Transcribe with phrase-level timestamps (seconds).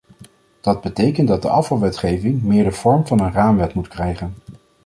[0.61, 4.33] Dat betekent dat de afvalwetgeving meer de vorm van een raamwet moet krijgen.